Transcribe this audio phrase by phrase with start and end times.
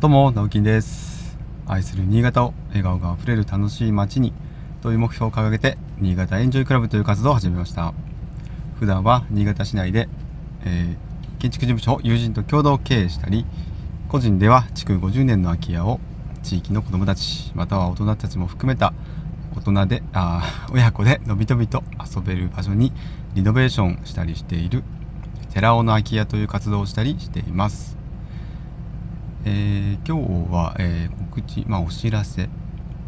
[0.00, 1.38] どうも、直樹です。
[1.66, 4.32] 愛する新潟を笑顔があふれる楽しい街に
[4.82, 7.94] という目標を掲げて、新潟エンジョイクラブという活動を始めました。
[8.78, 10.08] 普段は新潟市内で、
[10.64, 13.44] えー建築事務所を友人と共同経営したり、
[14.08, 16.00] 個人では築50年の空き家を
[16.42, 18.94] 地域の子どもたち、または大人たちも含めた
[19.54, 22.92] 大人で、あ 親子でのびのびと遊べる場所に
[23.34, 24.84] リノベーションしたりしている
[25.52, 28.03] 寺尾の空き家という活動をしたりしています。
[29.44, 32.48] えー今日は、えー告知、まあ、お知らせ、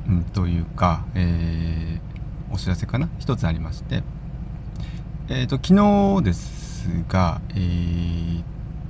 [0.08, 2.06] うん、というか、えー
[2.52, 3.08] お知らせかな？
[3.18, 4.02] 一つありまして、
[5.28, 5.74] えー、と昨
[6.20, 8.42] 日ですが、えー、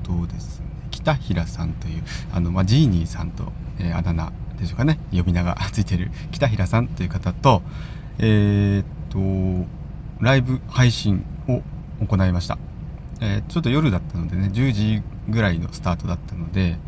[0.03, 2.03] とですね北平さんという
[2.33, 4.99] あの、まあ、ジーニーさんと、えーあだ名でしょうかね？
[5.13, 7.63] 呼び名が ついてる北平さんという方と
[8.19, 9.69] えー、と
[10.21, 11.61] ライブ配信を
[12.05, 12.59] 行いました、
[13.21, 16.79] えーちょっと夜だったのでね10時ぐらいのスタートだったので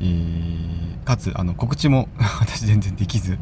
[0.00, 2.08] えーかつあの告知も
[2.40, 3.38] 私全然できず、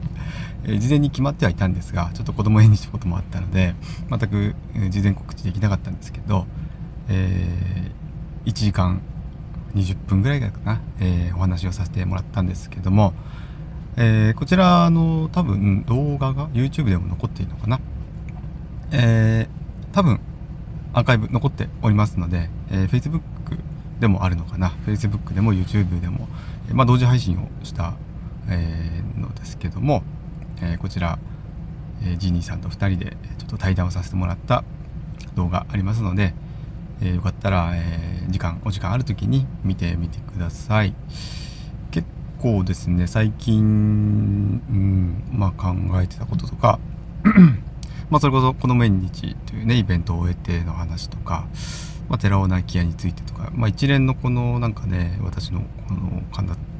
[0.65, 3.75] え事前に決まってはいたんですがちょっと子供を縁にしたこともあったので
[4.11, 4.55] 全く
[4.91, 6.47] 事前告知できなかったんですけど、
[7.09, 7.91] え
[8.45, 9.01] 1時間
[9.75, 13.15] 20分ぐらいかな、えお話をさせてもらったんですけども、
[13.97, 17.81] えこちらの多分動画が YouTube でも残っているのかな、
[18.91, 19.48] え
[19.93, 20.19] 多分
[20.95, 23.21] アーカイブ残っておりますので、えー Facebook
[24.03, 24.70] でもあるのかな。
[24.84, 26.28] Facebook でも YouTube でも、
[26.72, 27.95] まあ、同時配信をした、
[28.50, 30.03] えのですけども、
[30.61, 31.20] えこちら、
[32.05, 34.64] えジニーさんと2人でちょっと対談をさせてもらった
[35.36, 36.34] 動画ありますので、
[37.00, 40.95] えーよかったら、え時間お時間ある時に見てみてください。
[41.92, 42.08] 結
[42.41, 43.61] 構ですね最近、
[44.69, 46.80] うんまあ、考えてたこととか
[48.11, 51.47] まあそれこそこの縁日というねイベントを終えての話とか、
[52.13, 56.23] まあ、寺尾泣き屋についてとか、まあ、一連のこのなんかね私のこの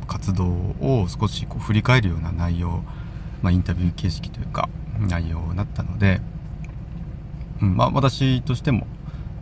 [0.07, 2.83] 活動を少しこう振り返るような内容、
[3.41, 4.69] まあ、インタビュー形式というか
[5.01, 6.21] 内容になったので、
[7.63, 8.87] うんまあ、私としても、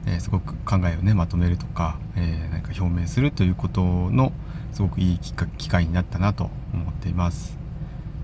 [0.06, 4.32] えーすごく考えをねまとめるとか、えー何か表明するということの
[4.72, 7.58] すごくいいきっか機会になったなと思っています。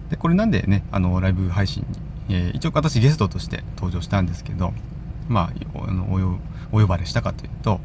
[0.08, 1.84] でこれなんでねあのライブ配信
[2.28, 4.72] に、えー一応私ゲストとして登場したんですけど
[5.28, 6.38] まあおあの
[6.72, 7.80] お呼ばれしたかというと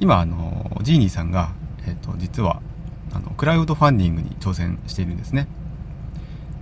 [0.00, 1.52] 今あのジーニーさんが、
[1.86, 2.60] えー、と実は
[3.12, 5.48] あのクラウドファンディングに挑戦しているんですね。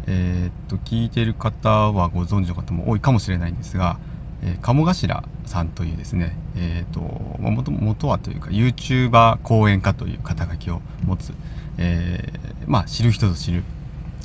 [0.06, 3.99] えーっと聞いている方はご存知の方も多いかもしれないんですが、
[4.43, 7.01] えー鴨頭さんというですね、えーっと
[7.41, 11.33] 元元はというか YouTuber 講演家という肩書きを持つ、
[11.78, 13.65] えーまあ知る人ぞ知る、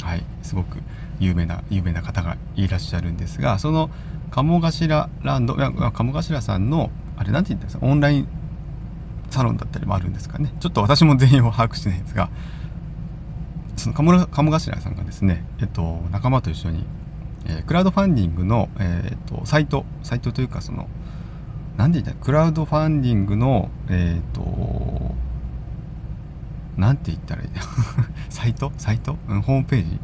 [0.02, 0.78] はい、すごく
[1.20, 3.90] 有名な有名な方がいらっしゃるんですがその
[4.32, 7.86] 鴨頭ランド鴨頭さんのあれなんて言ったんですか？
[7.86, 8.28] オンライン
[9.30, 10.54] サロンだったりもあるんですかね？
[10.60, 12.30] ちょっと私も全員を把握してないんですが
[13.76, 16.86] その鴨頭さんがですね、えっと、仲間と一緒に、
[17.46, 20.88] えークラウドファンディングの、えーっとサイトサイトというかその
[21.78, 22.12] 何て言った？
[22.12, 25.16] らクラウドファンディングのえーっと
[26.78, 27.50] なんて言ったらいい？
[28.30, 28.72] サイト？
[28.78, 30.00] サイト、うん、ホームページ。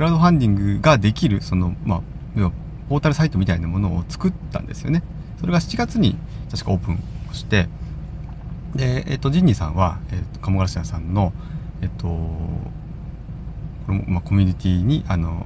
[0.00, 2.00] クラウドファンディングができるそのまあ
[2.34, 2.52] 要は
[2.88, 5.02] ポータルサイトみたいなものを作ったんですよね。
[5.38, 6.16] それが7月に
[6.50, 7.68] 確かオープンをして
[8.74, 11.34] で、えっとジンニーさんは、えっと鴨頭さんの
[11.82, 12.16] えっとこ
[13.88, 15.44] れも、まあ、コミュニティにあの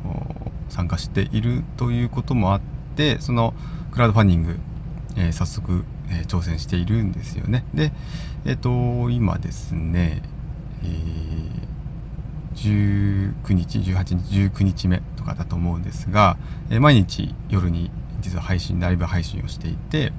[0.68, 2.60] 参加しているということもあっ
[2.94, 3.54] てその
[3.90, 4.60] クラウドファンディング、
[5.16, 7.64] え早速、え挑戦しているんですよね。
[7.74, 7.90] で
[8.44, 10.22] えっ、と今ですね、
[10.84, 11.73] えー
[12.54, 16.36] 19日18日19日目とかだと思うんですが、
[16.70, 20.12] え毎日夜に実は配信ライブ配信をしていて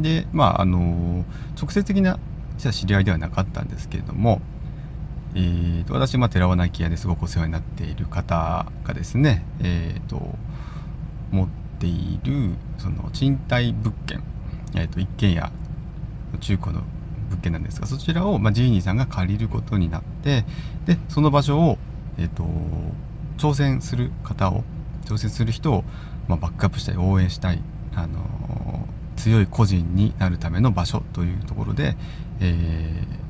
[0.00, 1.24] でまああの
[1.60, 2.18] 直接的な
[2.58, 4.40] 知り合いではなかったんですけれども
[5.34, 10.20] えー、と私、まあ、寺尾泣き屋ですごくお世話になっている方がですね、えー、と
[11.30, 14.22] 持っているその賃貸物件、
[14.74, 15.50] えー、と一軒家
[16.32, 16.82] の中古の
[17.32, 20.44] 物件なんですがそちらを、まあ、ジーニーさんが借りることになって
[20.86, 21.78] でその場所を、
[22.18, 22.44] えー、と
[23.38, 24.64] 挑戦する方を
[25.04, 25.84] 挑戦する人を、
[26.28, 27.60] まあ、バックアップしたい応援したい、
[27.94, 28.86] あの
[29.16, 31.96] 強い個人になるための場所というところで、
[32.40, 33.22] えー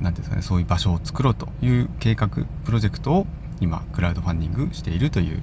[0.00, 2.28] なんですかね、そういう場所を作ろうという計画
[2.64, 3.26] プロジェクトを
[3.60, 5.42] 今クラウドファンディングしているというよ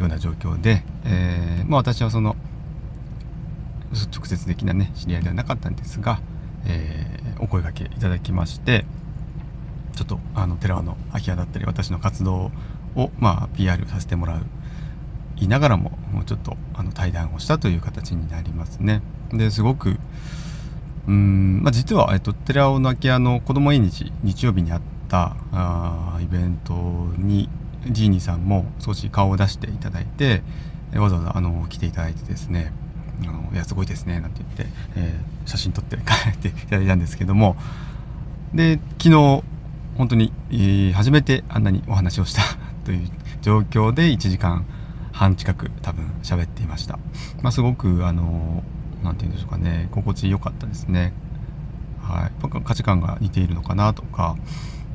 [0.00, 2.36] うな状況で、えーまあ、私はその
[3.92, 6.20] 直接的なね知り合いではなかったんですが、
[6.66, 8.86] えーお声掛けいただきまして
[9.94, 12.50] ちょっとあの寺尾の空き家だったり私の活動
[12.94, 14.40] を、まあ、PR させてもらう
[15.34, 19.02] 言いながらももうちょっとあの対談をしたという形になりますね。
[19.32, 19.98] ですごく
[21.06, 26.74] うん、まあ、実は、えっと、寺尾の空き家の子供縁日日曜日にあっったあイベント
[27.16, 27.48] に
[27.88, 30.42] ジーニーさんも少し顔を出していただいて
[30.94, 32.72] わざわざあの来ていただいてですね
[33.22, 37.56] あのいやすごいですねなんて言って、えー、写真撮って帰って いただいたんですけども。
[38.54, 39.42] で昨日
[39.98, 42.42] 本当に、えー、初めてあんなにお話をした
[42.84, 43.10] という
[43.42, 44.64] 状況で1時間
[45.12, 46.98] 半近く多分喋っていました、
[47.42, 48.62] まあ、すごくあの
[49.02, 51.12] 何て言うんでしょうかね心地よかったですね。
[52.06, 54.36] はい、価値観が似ているのかなとか、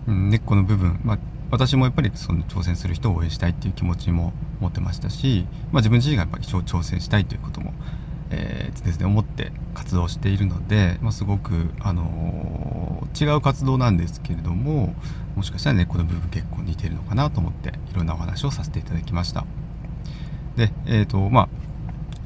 [0.08, 1.20] うん、根っこの部分、まあ、
[1.52, 4.32] 私もやっぱりその挑戦する人を応援したいっていう気持ちも
[4.62, 7.74] 持ってましたし、まあ、自分自身がやっぱり挑戦したいということも、
[8.32, 14.96] えー、常々思って活動しているので、まあ、すごく、あのー、違う活動なんですけれども
[15.36, 19.46] もしかしたら根っこの部分結構似てるのかなと思っていろんなお話をさせていただきました。
[20.56, 21.50] で、えーとまあ、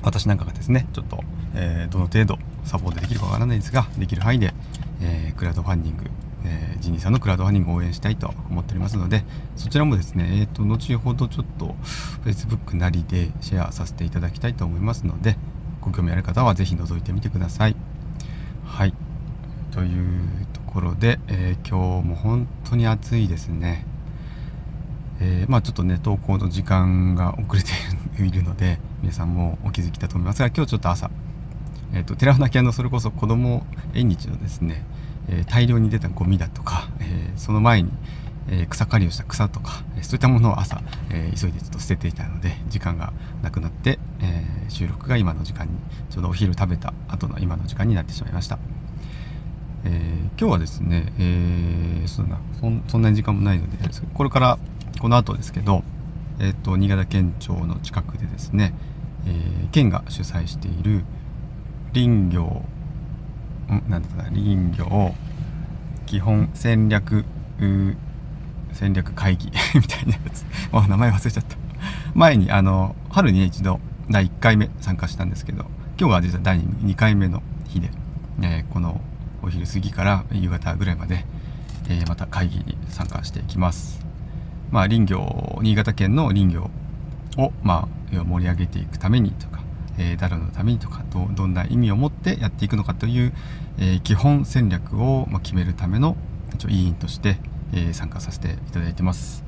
[0.04, 1.24] 私なんかがですねちょっと、
[1.56, 4.54] え、どの程度サポートできるかわからないですができる範囲で、
[5.02, 6.06] え、クラウドファンディング、
[6.46, 9.24] えー、ジニーさんのクラウドファンディングを応援したいと思っておりますので
[9.56, 11.76] そちらもですね、えーと、後ほどちょっと
[12.24, 15.38] Facebook なりでシェアさせていただきたいと思いますので
[15.86, 17.76] ご興味ある方は是非覗いてみてください。
[18.66, 18.94] はい
[19.72, 23.86] というところで、えー、今日も本当に暑いですね。
[25.20, 27.72] えー、まあちょっとね投稿の時間が遅れて
[28.24, 31.10] いるので 皆さんもお気づきだと思いますが今日ちょっと朝
[31.94, 34.84] えーと、寺船家のそれこそ子ども縁日のですね、
[35.30, 37.92] え、大量に出たゴミだとか、え、その前に、
[38.50, 45.74] え、草刈りをした草とか、えそういったものを朝、え急いでちょっと捨てていたので時間がなくなって、え収録が今の時間に
[46.10, 48.60] ちょうどお昼食べた後の今の時間になってしまいました。
[49.86, 52.40] え今日はですね、えー、そんな
[52.88, 53.78] そんなに時間もないので
[54.14, 54.58] これから
[55.00, 55.84] この後ですけど、
[56.40, 58.74] えーと、新潟県庁の近くでですね、
[59.26, 61.04] えー、県が主催している
[61.94, 62.64] 林業
[63.70, 63.84] ん？
[63.90, 65.14] なんだったかな林業
[66.06, 67.26] 基本戦略
[68.76, 70.46] 戦略会議 みたいなやつ。
[70.72, 71.58] もう名前忘れちゃった。
[72.14, 73.80] 前にあの春に、一度
[74.10, 75.66] 第1回目参加したんですけど
[76.00, 77.90] 今日が実は第2回目の日で、
[78.42, 79.02] えー、この
[79.42, 81.26] お昼過ぎから夕方ぐらいまで、
[81.90, 84.06] えー、また会議に参加していきます。
[84.72, 86.70] まあ林業新潟県の林業
[87.38, 89.56] をまあ盛り上げていくためにとか
[89.98, 93.34] えー、誰のためにとかどどんな意味を持ってやっていくのかという、
[93.78, 96.18] えー、基本戦略を、まあ、決めるための
[96.54, 97.38] 一応委員として、
[97.76, 99.44] え、参加させていただいてます。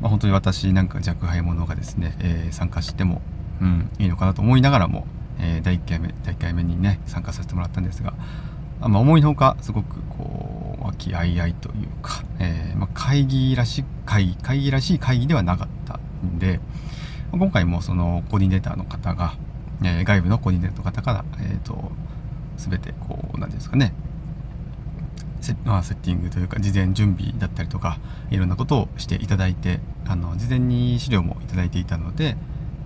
[0.00, 3.20] まあ、本当に私なんか若輩者がですね、え、参加しても、
[3.60, 5.06] うん、いいのかなと思いながらも、
[5.38, 8.14] え、第1回目第1回目にね参加させてもらったんですが、
[8.80, 16.60] まあ、思いのほかすごくこう和気あいあいというか、えーまあ、会議らしい会議会議らしい会議ではなかったんで、
[17.32, 19.34] 今回もそのコーディネーターの方が
[19.82, 21.92] え、外部のコーディネートの方から、えーと、
[22.56, 23.94] 全てこう何ですかね
[25.50, 27.98] セ,、まあ、セッティングというか事前準備だったりとか
[28.30, 32.36] いろんなことをしていただいてあの事前に資料もいただいていたので、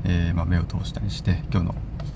[0.05, 1.75] えー、まあ、目を通したりして今日の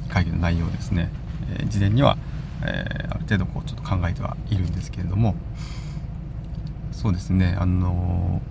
[0.09, 1.11] 会議の内容ですね、
[1.59, 2.17] えー、事前には、
[2.65, 5.35] えー、ある程度こうちょっと考えてはいるんですけれども
[6.93, 7.57] そうですね。
[7.57, 8.43] あの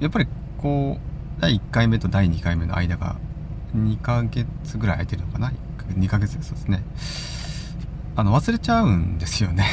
[0.00, 0.26] やっぱり
[0.56, 3.16] こう第1回目と第2回目の間が
[3.76, 5.52] 2ヶ月ぐらい空いてるのかな
[5.98, 6.82] ？2ヶ月ですね。
[8.16, 9.64] あの忘れちゃうんですよね。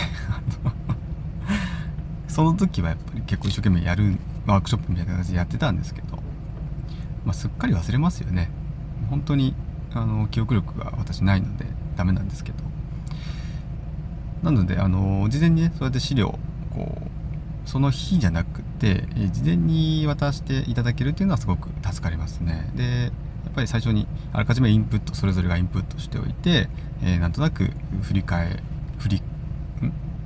[2.27, 6.17] その時はやっぱり結構一生懸命やるワークショップみたいな形でやってたんですけど、
[7.25, 8.49] まあ、すっかり忘れますよね。
[9.09, 9.55] 本当に
[9.93, 11.65] あの記憶力が私ないので
[11.95, 12.57] ダメなんですけど。
[14.43, 16.37] なのであの事前にねそうやって資料
[16.73, 22.71] こうその日じゃなくて事前に渡していただけるっていうのはすごく助かりますね。
[22.75, 23.11] で
[23.57, 26.69] ぱり最初にあらかじめインプットそれぞれがインプットしておいて、
[27.03, 27.71] えー、なんとなく
[28.03, 28.61] 振り返
[28.99, 29.21] 振り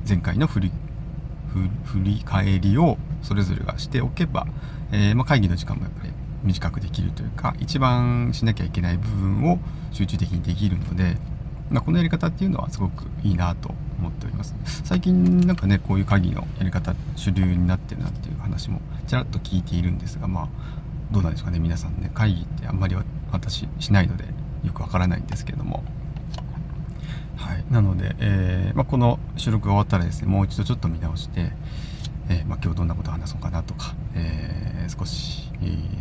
[0.08, 0.72] 前回の振り
[1.86, 4.48] 振り返りをそれぞれがしておけば、
[4.92, 9.60] えー、まあ、会議の時間もやっぱり短くできるというか一番しなきゃいけない部分を
[9.92, 11.18] 集中的にできるので、
[11.70, 14.56] まあ、このやり方っていうのはすごくいいなと思っております。
[14.84, 20.48] 最近なんかねこういう会議のやり方主流になってるなっていう話もちらっと聞いているんですがまあ
[21.12, 22.96] どうなんですかね皆さんね会議ってあんまり
[23.32, 24.26] 私しないので
[24.64, 25.84] よくわからないんですけれども。
[27.36, 27.66] はい。
[27.72, 31.52] なので、えー、まあ、この収録が終わったらですねもう一度ちょっと見直して、
[32.30, 35.50] えー、まあ、今日どんなことを話そうかなとか、えー、少し、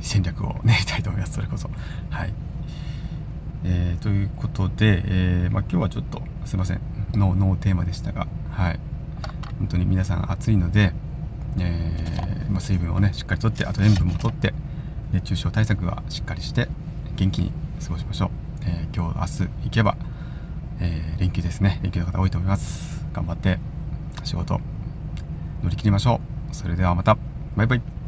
[0.03, 1.35] 戦略を練りたいと思います。
[1.35, 1.71] それこそ。
[2.11, 2.33] はい。
[3.65, 6.81] え、ということで、えまあ、今日はちょっとすいません。
[7.15, 8.81] ノーテーマでしたがはい。
[9.59, 10.93] 本当に皆さん暑いので、
[11.59, 14.55] えま水分をねしっかりとってあと塩分もとって
[15.13, 16.69] 熱中症対策はしっかりして
[17.21, 17.53] 元気に
[17.85, 18.31] 過ごしましょう、
[18.62, 19.97] えー、今日明日行けば、
[20.81, 21.79] えー、連休ですね。
[21.83, 23.05] 連休の方多いと思います。
[23.12, 23.59] 頑張って
[24.25, 24.59] 仕事
[25.62, 26.19] 乗り切りましょ
[26.50, 26.55] う。
[26.55, 27.19] それではまた。
[27.57, 28.00] バイバイ。